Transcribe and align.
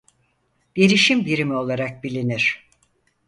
Derişim 0.77 1.25
birimi 1.25 1.53
olarak 1.53 2.03
bilinir. 2.03 2.69